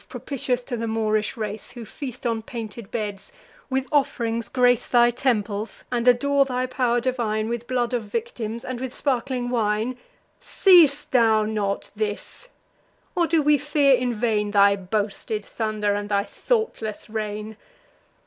propitious 0.09 0.63
to 0.63 0.75
the 0.75 0.87
Moorish 0.87 1.37
race, 1.37 1.73
Who 1.73 1.85
feast 1.85 2.25
on 2.25 2.41
painted 2.41 2.89
beds, 2.89 3.31
with 3.69 3.85
off'rings 3.91 4.49
grace 4.49 4.87
Thy 4.87 5.11
temples, 5.11 5.83
and 5.91 6.07
adore 6.07 6.43
thy 6.43 6.65
pow'r 6.65 6.99
divine 6.99 7.47
With 7.47 7.67
blood 7.67 7.93
of 7.93 8.05
victims, 8.05 8.65
and 8.65 8.79
with 8.81 8.95
sparkling 8.95 9.51
wine, 9.51 9.99
Seest 10.39 11.11
thou 11.11 11.43
not 11.43 11.91
this? 11.95 12.49
or 13.13 13.27
do 13.27 13.43
we 13.43 13.59
fear 13.59 13.93
in 13.95 14.15
vain 14.15 14.49
Thy 14.49 14.75
boasted 14.75 15.45
thunder, 15.45 15.93
and 15.93 16.09
thy 16.09 16.23
thoughtless 16.23 17.07
reign? 17.07 17.55